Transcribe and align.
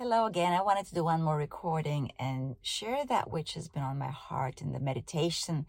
Hello 0.00 0.26
again. 0.26 0.52
I 0.52 0.62
wanted 0.62 0.86
to 0.86 0.94
do 0.94 1.02
one 1.02 1.24
more 1.24 1.36
recording 1.36 2.12
and 2.20 2.54
share 2.62 3.04
that 3.06 3.32
which 3.32 3.54
has 3.54 3.66
been 3.66 3.82
on 3.82 3.98
my 3.98 4.12
heart 4.12 4.62
in 4.62 4.70
the 4.70 4.78
meditation 4.78 5.66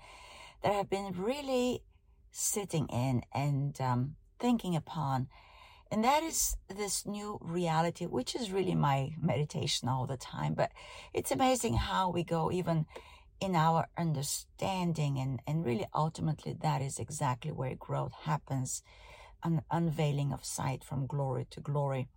that 0.62 0.71
I've 0.71 0.88
been 0.88 1.16
really 1.17 1.82
sitting 2.29 2.85
in 2.89 3.23
and 3.33 3.81
um, 3.81 4.17
thinking 4.37 4.75
upon. 4.75 5.29
And 5.89 6.03
that 6.03 6.21
is 6.21 6.55
this 6.67 7.07
new 7.07 7.39
reality, 7.42 8.05
which 8.05 8.36
is 8.36 8.52
really 8.52 8.75
my 8.75 9.16
meditation 9.20 9.89
all 9.89 10.05
the 10.05 10.16
time. 10.16 10.54
But 10.54 10.73
it's 11.11 11.32
amazing 11.32 11.77
how 11.77 12.11
we 12.11 12.23
go 12.23 12.52
even 12.52 12.86
in 13.41 13.55
our 13.55 13.88
understanding 13.98 15.18
and, 15.18 15.41
and 15.48 15.66
really 15.66 15.88
ultimately 15.96 16.55
that 16.61 16.84
is 16.84 17.00
exactly 17.00 17.52
where 17.52 17.73
growth 17.73 18.14
happens, 18.25 18.84
an 19.41 19.64
unveiling 19.71 20.32
of 20.32 20.46
sight 20.46 20.84
from 20.84 21.07
glory 21.07 21.48
to 21.50 21.61
glory 21.61 22.09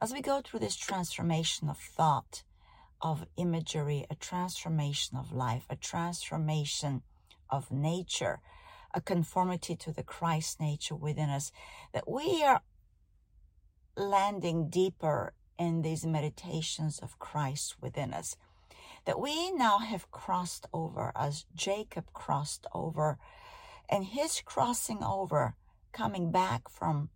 as 0.00 0.12
we 0.12 0.20
go 0.20 0.40
through 0.40 0.60
this 0.60 0.76
transformation 0.76 1.68
of 1.68 1.78
thought, 1.78 2.42
of 3.02 3.26
imagery, 3.36 4.06
a 4.10 4.14
transformation 4.14 5.16
of 5.16 5.32
life, 5.32 5.66
a 5.70 5.76
transformation 5.76 7.02
of 7.48 7.70
nature, 7.70 8.40
a 8.94 9.00
conformity 9.00 9.76
to 9.76 9.92
the 9.92 10.02
Christ 10.02 10.60
nature 10.60 10.94
within 10.94 11.30
us, 11.30 11.52
that 11.92 12.08
we 12.08 12.42
are 12.42 12.62
landing 13.96 14.68
deeper 14.68 15.34
in 15.58 15.82
these 15.82 16.06
meditations 16.06 16.98
of 16.98 17.18
Christ 17.18 17.76
within 17.80 18.14
us. 18.14 18.36
That 19.04 19.20
we 19.20 19.52
now 19.52 19.78
have 19.78 20.10
crossed 20.10 20.66
over 20.72 21.12
as 21.14 21.44
Jacob 21.54 22.12
crossed 22.12 22.66
over, 22.74 23.18
and 23.88 24.04
his 24.04 24.40
crossing 24.44 25.02
over, 25.02 25.54
coming 25.92 26.30
back 26.30 26.68
from 26.70 27.10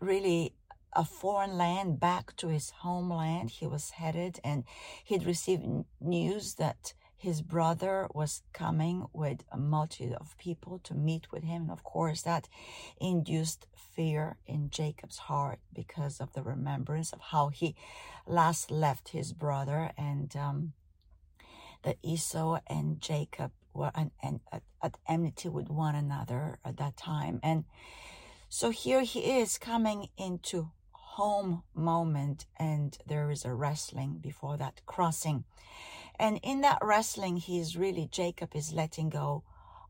really 0.00 0.55
a 0.96 1.04
foreign 1.04 1.56
land 1.58 2.00
back 2.00 2.34
to 2.36 2.48
his 2.48 2.70
homeland. 2.70 3.50
He 3.50 3.66
was 3.66 3.90
headed 3.90 4.40
and 4.42 4.64
he'd 5.04 5.24
received 5.24 5.64
news 6.00 6.54
that 6.54 6.94
his 7.18 7.42
brother 7.42 8.08
was 8.14 8.42
coming 8.52 9.06
with 9.12 9.42
a 9.50 9.56
multitude 9.56 10.14
of 10.14 10.36
people 10.38 10.78
to 10.80 10.94
meet 10.94 11.30
with 11.32 11.44
him. 11.44 11.62
And 11.62 11.70
of 11.70 11.82
course, 11.82 12.22
that 12.22 12.48
induced 13.00 13.66
fear 13.74 14.36
in 14.46 14.70
Jacob's 14.70 15.18
heart 15.18 15.58
because 15.74 16.20
of 16.20 16.32
the 16.32 16.42
remembrance 16.42 17.12
of 17.12 17.20
how 17.20 17.48
he 17.48 17.74
last 18.26 18.70
left 18.70 19.10
his 19.10 19.32
brother 19.32 19.92
and 19.96 20.34
um, 20.36 20.72
that 21.84 21.96
Esau 22.02 22.58
and 22.66 23.00
Jacob 23.00 23.52
were 23.72 23.92
an, 23.94 24.10
an, 24.22 24.40
at, 24.52 24.62
at 24.82 24.96
enmity 25.08 25.48
with 25.48 25.68
one 25.68 25.94
another 25.94 26.58
at 26.64 26.76
that 26.78 26.96
time. 26.96 27.40
And 27.42 27.64
so 28.48 28.70
here 28.70 29.02
he 29.02 29.40
is 29.40 29.58
coming 29.58 30.08
into 30.16 30.70
home 31.16 31.62
moment 31.74 32.44
and 32.58 32.98
there 33.06 33.30
is 33.30 33.46
a 33.46 33.54
wrestling 33.54 34.18
before 34.20 34.58
that 34.58 34.82
crossing. 34.84 35.44
And 36.18 36.38
in 36.42 36.60
that 36.60 36.78
wrestling, 36.82 37.38
he 37.38 37.58
is 37.58 37.74
really, 37.74 38.06
Jacob 38.10 38.54
is 38.54 38.74
letting 38.74 39.08
go 39.08 39.42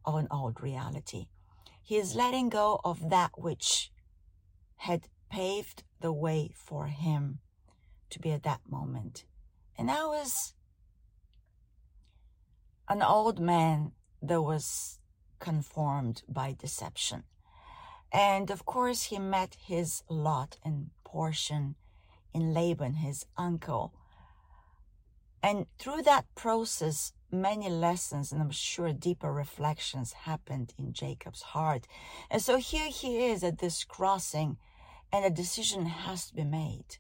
of 0.05 0.15
an 0.15 0.29
old 0.31 0.61
reality. 0.61 1.27
He 1.83 1.97
is 1.97 2.15
letting 2.15 2.49
go 2.49 2.81
of 2.85 3.11
that 3.11 3.33
which 3.37 3.91
had 4.77 5.09
paved 5.29 5.83
the 6.01 6.13
way 6.13 6.53
for 6.55 6.87
him 6.87 7.41
to 8.11 8.21
be 8.21 8.31
at 8.31 8.45
that 8.45 8.61
moment. 8.69 9.25
And 9.77 9.89
that 9.89 10.07
was 10.07 10.55
an 12.89 13.03
old 13.03 13.41
man 13.41 13.91
that 14.23 14.43
was 14.43 15.01
conformed 15.41 16.23
by 16.29 16.55
deception. 16.57 17.25
And 18.13 18.49
of 18.49 18.65
course, 18.65 19.05
he 19.05 19.19
met 19.19 19.57
his 19.61 20.05
lot 20.09 20.59
and 20.65 20.91
portion 21.17 21.75
in 22.35 22.53
Laban, 22.53 22.93
his 22.97 23.25
uncle. 23.39 23.95
And 25.43 25.65
through 25.79 26.03
that 26.03 26.27
process, 26.35 27.15
many 27.31 27.71
lessons 27.71 28.33
and 28.33 28.43
I'm 28.43 28.51
sure 28.51 28.93
deeper 28.93 29.33
reflections 29.33 30.13
happened 30.13 30.75
in 30.79 30.93
Jacob's 30.93 31.41
heart. 31.41 31.87
And 32.31 32.43
so 32.43 32.59
here 32.59 32.91
he 32.91 33.25
is 33.31 33.43
at 33.43 33.61
this 33.61 33.83
crossing, 33.83 34.59
and 35.11 35.25
a 35.25 35.31
decision 35.31 35.87
has 35.87 36.27
to 36.27 36.35
be 36.35 36.45
made. 36.45 36.99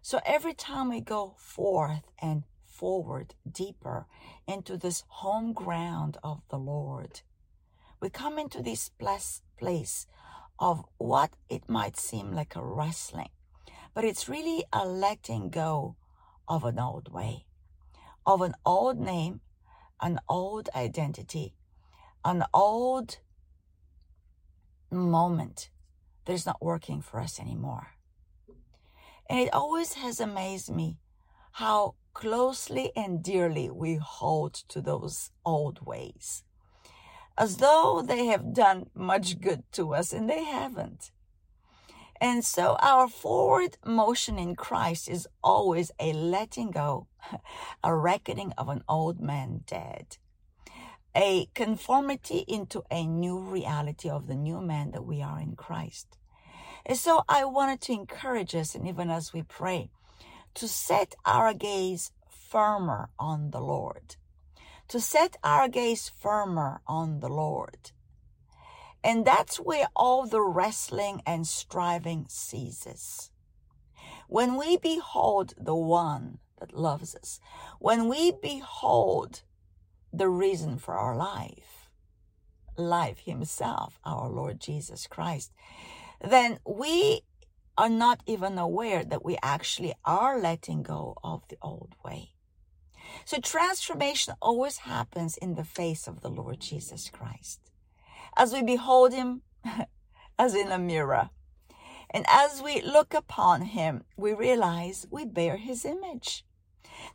So 0.00 0.20
every 0.24 0.54
time 0.54 0.90
we 0.90 1.00
go 1.00 1.34
forth 1.36 2.06
and 2.20 2.44
forward 2.64 3.34
deeper 3.50 4.06
into 4.46 4.76
this 4.76 5.02
home 5.08 5.52
ground 5.52 6.16
of 6.22 6.42
the 6.48 6.58
Lord, 6.58 7.22
we 8.00 8.08
come 8.08 8.38
into 8.38 8.62
this 8.62 8.88
blessed 9.00 9.42
place 9.58 10.06
of 10.62 10.84
what 10.96 11.32
it 11.48 11.68
might 11.68 11.96
seem 11.96 12.30
like 12.30 12.54
a 12.54 12.64
wrestling, 12.64 13.30
but 13.94 14.04
it's 14.04 14.28
really 14.28 14.64
a 14.72 14.86
letting 14.86 15.50
go 15.50 15.96
of 16.46 16.62
an 16.62 16.78
old 16.78 17.12
way, 17.12 17.44
of 18.24 18.40
an 18.40 18.54
old 18.64 18.96
name, 18.96 19.40
an 20.00 20.20
old 20.28 20.68
identity, 20.72 21.56
an 22.24 22.44
old 22.54 23.18
moment 24.88 25.68
that 26.26 26.32
is 26.32 26.46
not 26.46 26.62
working 26.62 27.02
for 27.02 27.18
us 27.18 27.40
anymore. 27.40 27.88
And 29.28 29.40
it 29.40 29.52
always 29.52 29.94
has 29.94 30.20
amazed 30.20 30.70
me 30.70 30.96
how 31.54 31.96
closely 32.14 32.92
and 32.94 33.20
dearly 33.20 33.68
we 33.68 33.96
hold 33.96 34.54
to 34.68 34.80
those 34.80 35.32
old 35.44 35.84
ways 35.84 36.44
as 37.36 37.58
though 37.58 38.02
they 38.04 38.26
have 38.26 38.52
done 38.54 38.90
much 38.94 39.40
good 39.40 39.62
to 39.72 39.94
us, 39.94 40.12
and 40.12 40.28
they 40.28 40.44
haven't. 40.44 41.10
And 42.20 42.44
so 42.44 42.76
our 42.80 43.08
forward 43.08 43.78
motion 43.84 44.38
in 44.38 44.54
Christ 44.54 45.08
is 45.08 45.26
always 45.42 45.90
a 45.98 46.12
letting 46.12 46.70
go, 46.70 47.08
a 47.84 47.94
reckoning 47.94 48.52
of 48.56 48.68
an 48.68 48.84
old 48.88 49.20
man 49.20 49.64
dead, 49.66 50.18
a 51.16 51.46
conformity 51.54 52.44
into 52.46 52.84
a 52.90 53.06
new 53.06 53.38
reality 53.38 54.08
of 54.08 54.28
the 54.28 54.36
new 54.36 54.60
man 54.60 54.92
that 54.92 55.04
we 55.04 55.20
are 55.20 55.40
in 55.40 55.56
Christ. 55.56 56.16
And 56.86 56.96
so 56.96 57.22
I 57.28 57.44
wanted 57.44 57.80
to 57.82 57.92
encourage 57.92 58.54
us, 58.54 58.74
and 58.74 58.86
even 58.86 59.10
as 59.10 59.32
we 59.32 59.42
pray, 59.42 59.90
to 60.54 60.68
set 60.68 61.14
our 61.24 61.54
gaze 61.54 62.12
firmer 62.28 63.08
on 63.18 63.50
the 63.50 63.60
Lord 63.60 64.16
to 64.92 65.00
set 65.00 65.38
our 65.42 65.68
gaze 65.68 66.10
firmer 66.10 66.82
on 66.86 67.20
the 67.20 67.28
Lord. 67.30 67.92
And 69.02 69.24
that's 69.24 69.56
where 69.56 69.86
all 69.96 70.26
the 70.26 70.42
wrestling 70.42 71.22
and 71.24 71.46
striving 71.46 72.26
ceases. 72.28 73.30
When 74.28 74.58
we 74.58 74.76
behold 74.76 75.54
the 75.56 75.74
one 75.74 76.40
that 76.60 76.76
loves 76.76 77.14
us, 77.14 77.40
when 77.78 78.06
we 78.06 78.32
behold 78.32 79.44
the 80.12 80.28
reason 80.28 80.76
for 80.76 80.92
our 80.92 81.16
life, 81.16 81.88
life 82.76 83.20
himself, 83.20 83.98
our 84.04 84.28
Lord 84.28 84.60
Jesus 84.60 85.06
Christ, 85.06 85.52
then 86.20 86.58
we 86.66 87.22
are 87.78 87.88
not 87.88 88.20
even 88.26 88.58
aware 88.58 89.04
that 89.04 89.24
we 89.24 89.38
actually 89.42 89.94
are 90.04 90.38
letting 90.38 90.82
go 90.82 91.16
of 91.24 91.48
the 91.48 91.56
old 91.62 91.94
way. 92.04 92.31
So 93.24 93.38
transformation 93.38 94.34
always 94.40 94.78
happens 94.78 95.36
in 95.36 95.54
the 95.54 95.64
face 95.64 96.06
of 96.06 96.20
the 96.20 96.30
Lord 96.30 96.60
Jesus 96.60 97.10
Christ. 97.10 97.60
As 98.36 98.52
we 98.52 98.62
behold 98.62 99.12
him 99.12 99.42
as 100.38 100.54
in 100.54 100.72
a 100.72 100.78
mirror. 100.78 101.30
And 102.10 102.24
as 102.28 102.60
we 102.62 102.82
look 102.82 103.14
upon 103.14 103.62
him, 103.62 104.04
we 104.16 104.34
realize 104.34 105.06
we 105.10 105.24
bear 105.24 105.56
his 105.56 105.84
image. 105.84 106.44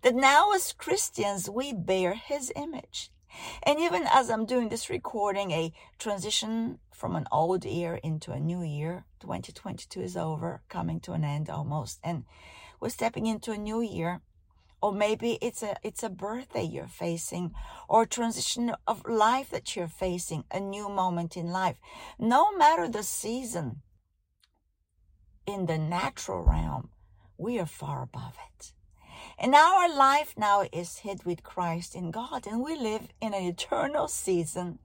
That 0.02 0.16
now 0.16 0.52
as 0.53 0.74
Christians, 0.74 1.50
we 1.50 1.72
bear 1.74 2.13
his 2.13 2.52
image. 2.56 3.12
And 3.63 3.80
even 3.80 4.06
as 4.07 4.30
I'm 4.30 4.46
doing 4.46 4.69
this 4.69 4.90
recording, 4.90 5.52
a 5.52 5.72
transition 6.00 6.80
from 6.91 7.16
an 7.16 7.28
old 7.31 7.63
year 7.63 7.96
into 8.02 8.31
a 8.31 8.40
new 8.40 8.63
year, 8.63 9.06
2022 9.19 10.02
is 10.02 10.18
over, 10.18 10.62
coming 10.69 11.00
to 11.02 11.13
an 11.13 11.24
end 11.24 11.50
almost. 11.50 12.00
And 12.04 12.25
we're 12.80 12.89
stepping 12.89 13.27
into 13.27 13.51
a 13.51 13.57
new 13.57 13.81
year 13.81 14.22
or 14.81 14.91
maybe 14.94 15.38
it's 15.41 15.63
a 15.63 15.75
it's 15.83 16.03
a 16.03 16.09
birthday 16.09 16.63
you're 16.63 16.88
facing 16.88 17.53
or 17.89 18.03
a 18.03 18.07
transition 18.07 18.74
of 18.85 19.07
life 19.07 19.50
that 19.50 19.75
you're 19.75 19.88
facing 19.88 20.44
a 20.51 20.59
new 20.59 20.89
moment 20.89 21.35
in 21.35 21.47
life. 21.47 21.77
No 22.19 22.56
matter 22.56 22.88
the 22.88 23.03
season 23.03 23.81
in 25.45 25.65
the 25.65 25.77
natural 25.77 26.41
realm 26.44 26.89
we 27.38 27.59
are 27.59 27.65
far 27.65 28.03
above 28.03 28.38
it. 28.50 28.74
And 29.39 29.53
our 29.53 29.94
life 29.95 30.33
now 30.38 30.63
is 30.71 30.97
hid 30.97 31.24
with 31.24 31.44
Christ 31.44 31.95
in 31.95 32.12
God 32.12 32.45
and 32.47 32.63
we 32.63 32.75
live 32.75 33.07
in 33.21 33.33
an 33.33 33.44
eternal 33.44 34.07
season 34.07 34.79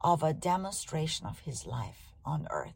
of 0.00 0.22
a 0.22 0.32
demonstration 0.32 1.26
of 1.26 1.40
his 1.40 1.66
life 1.66 2.12
on 2.24 2.46
earth. 2.50 2.74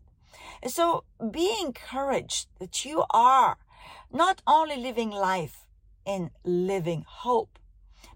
So 0.67 1.05
be 1.31 1.57
encouraged 1.61 2.49
that 2.59 2.85
you 2.85 3.05
are 3.11 3.59
not 4.13 4.43
only 4.47 4.77
living 4.77 5.11
life 5.11 5.66
in 6.07 6.31
living 6.45 7.05
hope. 7.07 7.59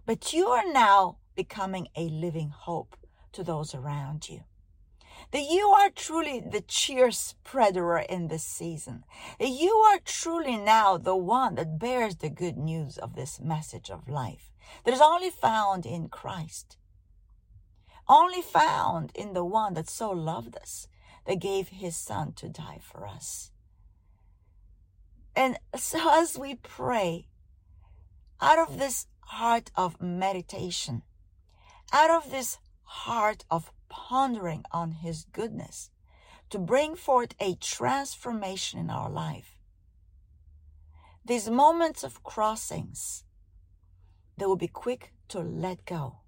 But 0.06 0.32
you 0.32 0.48
are 0.48 0.72
now 0.72 1.18
becoming 1.34 1.88
a 1.96 2.08
living 2.08 2.50
hope 2.50 2.96
to 3.32 3.44
those 3.44 3.74
around 3.74 4.28
you. 4.28 4.44
that 5.32 5.42
you 5.42 5.68
are 5.68 5.90
truly 5.90 6.40
the 6.40 6.60
cheer 6.60 7.10
spreader 7.10 7.98
in 7.98 8.28
this 8.28 8.44
season, 8.44 9.04
that 9.38 9.48
you 9.48 9.70
are 9.70 9.98
truly 10.04 10.56
now 10.56 10.96
the 10.96 11.16
one 11.16 11.54
that 11.54 11.78
bears 11.78 12.16
the 12.16 12.30
good 12.30 12.56
news 12.56 12.98
of 12.98 13.14
this 13.14 13.40
message 13.40 13.90
of 13.90 14.08
life 14.08 14.52
that 14.84 14.94
is 14.94 15.00
only 15.00 15.30
found 15.30 15.86
in 15.86 16.08
Christ, 16.08 16.76
only 18.08 18.42
found 18.42 19.12
in 19.14 19.32
the 19.32 19.44
one 19.44 19.74
that 19.74 19.88
so 19.88 20.10
loved 20.10 20.56
us, 20.56 20.88
that 21.26 21.38
gave 21.38 21.68
his 21.68 21.94
son 21.96 22.32
to 22.32 22.48
die 22.48 22.78
for 22.80 23.06
us. 23.06 23.50
And 25.36 25.58
so 25.76 25.98
as 26.20 26.36
we 26.36 26.56
pray, 26.56 27.28
out 28.40 28.58
of 28.58 28.78
this 28.78 29.06
heart 29.20 29.70
of 29.76 30.00
meditation, 30.00 31.02
out 31.92 32.10
of 32.10 32.30
this 32.30 32.58
heart 32.82 33.44
of 33.50 33.72
pondering 33.88 34.64
on 34.72 34.92
His 34.92 35.24
goodness 35.32 35.90
to 36.50 36.58
bring 36.58 36.96
forth 36.96 37.34
a 37.40 37.54
transformation 37.54 38.80
in 38.80 38.90
our 38.90 39.10
life. 39.10 39.58
These 41.24 41.50
moments 41.50 42.02
of 42.02 42.24
crossings, 42.24 43.24
they 44.36 44.46
will 44.46 44.56
be 44.56 44.68
quick 44.68 45.12
to 45.28 45.40
let 45.40 45.84
go 45.84 46.20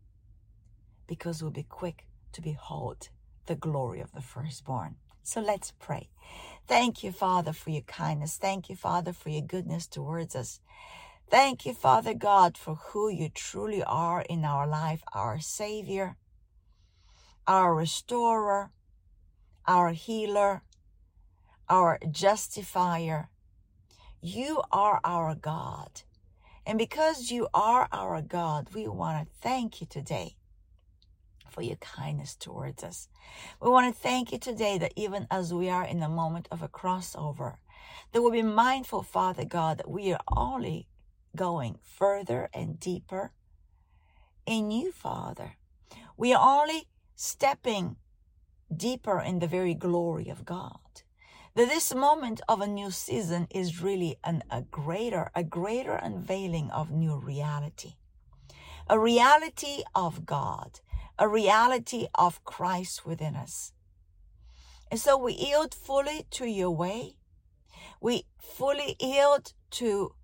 because 1.06 1.42
we'll 1.42 1.50
be 1.50 1.64
quick 1.64 2.06
to 2.32 2.40
behold 2.40 3.08
the 3.46 3.56
glory 3.56 4.00
of 4.00 4.12
the 4.12 4.20
firstborn. 4.20 4.96
So 5.24 5.40
let's 5.40 5.72
pray. 5.78 6.08
Thank 6.66 7.02
you, 7.02 7.12
Father, 7.12 7.52
for 7.52 7.70
your 7.70 7.82
kindness. 7.82 8.36
Thank 8.36 8.68
you, 8.68 8.76
Father, 8.76 9.12
for 9.12 9.28
your 9.28 9.42
goodness 9.42 9.86
towards 9.86 10.36
us. 10.36 10.60
Thank 11.32 11.64
you, 11.64 11.72
Father 11.72 12.12
God, 12.12 12.58
for 12.58 12.74
who 12.74 13.08
you 13.08 13.30
truly 13.30 13.82
are 13.82 14.20
in 14.20 14.44
our 14.44 14.66
life, 14.66 15.02
our 15.14 15.40
Savior, 15.40 16.18
our 17.46 17.74
restorer, 17.74 18.70
our 19.66 19.92
healer, 19.92 20.62
our 21.70 21.98
justifier. 22.10 23.30
You 24.20 24.60
are 24.70 25.00
our 25.04 25.34
God. 25.34 26.02
And 26.66 26.76
because 26.76 27.30
you 27.30 27.48
are 27.54 27.88
our 27.90 28.20
God, 28.20 28.68
we 28.74 28.86
want 28.86 29.26
to 29.26 29.34
thank 29.40 29.80
you 29.80 29.86
today 29.86 30.36
for 31.48 31.62
your 31.62 31.76
kindness 31.76 32.36
towards 32.36 32.84
us. 32.84 33.08
We 33.58 33.70
want 33.70 33.90
to 33.94 33.98
thank 33.98 34.32
you 34.32 34.38
today 34.38 34.76
that 34.76 34.92
even 34.96 35.26
as 35.30 35.54
we 35.54 35.70
are 35.70 35.86
in 35.86 36.00
the 36.00 36.10
moment 36.10 36.46
of 36.50 36.60
a 36.60 36.68
crossover, 36.68 37.56
that 38.12 38.20
we'll 38.20 38.32
be 38.32 38.42
mindful, 38.42 39.02
Father 39.02 39.46
God, 39.46 39.78
that 39.78 39.90
we 39.90 40.12
are 40.12 40.20
only 40.28 40.88
going 41.36 41.78
further 41.82 42.48
and 42.52 42.78
deeper 42.78 43.32
in 44.46 44.70
you, 44.70 44.92
Father. 44.92 45.56
We 46.16 46.32
are 46.32 46.60
only 46.60 46.88
stepping 47.14 47.96
deeper 48.74 49.20
in 49.20 49.38
the 49.38 49.46
very 49.46 49.74
glory 49.74 50.28
of 50.28 50.44
God. 50.44 50.78
That 51.54 51.68
this 51.68 51.94
moment 51.94 52.40
of 52.48 52.60
a 52.60 52.66
new 52.66 52.90
season 52.90 53.46
is 53.50 53.82
really 53.82 54.16
an, 54.24 54.42
a 54.50 54.62
greater, 54.62 55.30
a 55.34 55.44
greater 55.44 55.94
unveiling 55.94 56.70
of 56.70 56.90
new 56.90 57.16
reality. 57.16 57.94
A 58.88 58.98
reality 58.98 59.82
of 59.94 60.24
God, 60.24 60.80
a 61.18 61.28
reality 61.28 62.06
of 62.14 62.42
Christ 62.44 63.04
within 63.06 63.36
us. 63.36 63.72
And 64.90 64.98
so 64.98 65.16
we 65.16 65.32
yield 65.32 65.74
fully 65.74 66.26
to 66.32 66.46
your 66.46 66.70
way. 66.70 67.16
We 68.00 68.24
fully 68.38 68.96
yield 69.00 69.52
to 69.72 70.14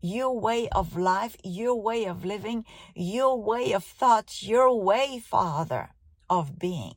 your 0.00 0.38
way 0.38 0.68
of 0.70 0.96
life, 0.96 1.36
your 1.42 1.80
way 1.80 2.04
of 2.04 2.24
living, 2.24 2.64
your 2.94 3.40
way 3.40 3.72
of 3.72 3.84
thoughts, 3.84 4.42
your 4.42 4.80
way, 4.80 5.18
Father 5.18 5.90
of 6.28 6.58
being. 6.58 6.94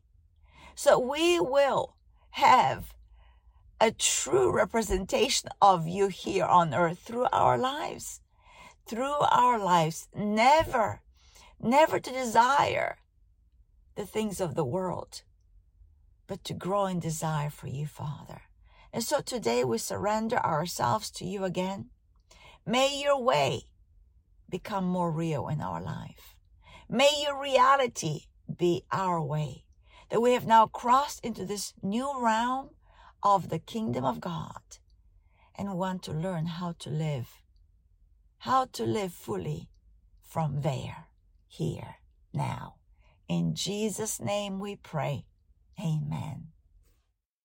So 0.76 0.98
we 0.98 1.40
will 1.40 1.96
have 2.32 2.94
a 3.82 3.92
true 3.92 4.52
representation 4.52 5.50
of 5.62 5.88
you 5.88 6.08
here 6.08 6.46
on 6.46 6.74
earth 6.74 7.00
through 7.00 7.28
our 7.32 7.58
lives. 7.58 8.22
Through 8.86 9.20
our 9.32 9.60
lives, 9.60 10.08
never, 10.16 11.02
never 11.60 12.00
to 12.00 12.12
desire 12.12 12.98
the 13.96 14.06
things 14.06 14.42
of 14.42 14.56
the 14.56 14.66
world, 14.66 15.24
but 16.28 16.44
to 16.46 16.54
grow 16.54 16.88
in 16.88 17.00
desire 17.00 17.50
for 17.50 17.68
you, 17.68 17.86
Father. 17.86 18.42
And 18.92 19.04
so 19.04 19.22
today 19.22 19.64
we 19.64 19.78
surrender 19.78 20.38
ourselves 20.38 21.12
to 21.12 21.26
you 21.26 21.44
again. 21.44 21.90
May 22.66 23.02
your 23.02 23.22
way 23.22 23.64
become 24.50 24.86
more 24.86 25.12
real 25.12 25.48
in 25.48 25.62
our 25.62 25.82
life. 25.82 26.36
May 26.90 27.10
your 27.22 27.40
reality 27.42 28.26
be 28.58 28.84
our 28.92 29.22
way. 29.22 29.66
That 30.10 30.22
we 30.22 30.34
have 30.34 30.48
now 30.48 30.66
crossed 30.66 31.24
into 31.24 31.46
this 31.46 31.74
new 31.84 32.12
realm 32.20 32.72
of 33.22 33.50
the 33.50 33.60
kingdom 33.60 34.06
of 34.06 34.20
God 34.20 34.62
and 35.56 35.78
want 35.78 36.02
to 36.04 36.14
learn 36.14 36.48
how 36.48 36.74
to 36.80 36.90
live, 36.90 37.28
how 38.40 38.66
to 38.74 38.86
live 38.86 39.14
fully 39.14 39.70
from 40.22 40.62
there, 40.62 41.08
here, 41.48 41.98
now. 42.34 42.76
In 43.28 43.54
Jesus' 43.54 44.20
name 44.20 44.60
we 44.60 44.76
pray. 44.76 45.26
Amen. 45.80 46.48